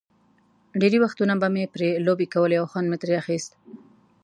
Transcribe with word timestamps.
ډېری 0.79 0.99
وختونه 1.01 1.33
به 1.41 1.47
مې 1.53 1.63
پرې 1.73 1.89
لوبې 2.05 2.27
کولې 2.33 2.55
او 2.61 2.65
خوند 2.71 2.87
مې 2.89 2.97
ترې 3.01 3.15
اخیست. 3.21 3.51